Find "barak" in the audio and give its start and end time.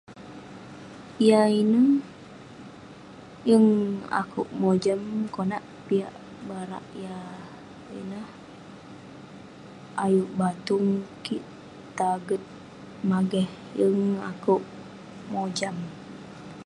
6.47-6.85